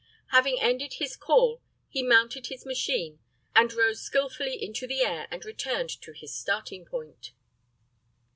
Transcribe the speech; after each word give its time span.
Having 0.31 0.59
ended 0.61 0.93
his 0.93 1.15
"call," 1.15 1.61
he 1.87 2.01
mounted 2.01 2.47
his 2.47 2.65
machine 2.65 3.19
and 3.55 3.71
rose 3.71 4.01
skilfully 4.01 4.55
into 4.59 4.87
the 4.87 5.01
air 5.01 5.27
and 5.29 5.45
returned 5.45 5.91
to 5.91 6.11
his 6.11 6.35
starting 6.35 6.85
point. 6.85 7.33